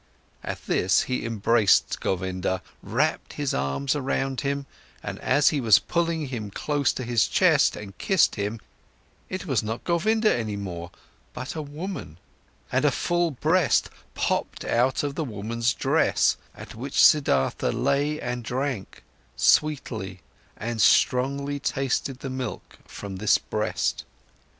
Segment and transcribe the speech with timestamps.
[0.43, 4.65] At this, he embraced Govinda, wrapped his arms around him,
[5.03, 8.59] and as he was pulling him close to his chest and kissed him,
[9.29, 10.89] it was not Govinda any more,
[11.33, 12.17] but a woman,
[12.71, 18.43] and a full breast popped out of the woman's dress, at which Siddhartha lay and
[18.43, 19.03] drank,
[19.35, 20.21] sweetly
[20.57, 24.03] and strongly tasted the milk from this breast.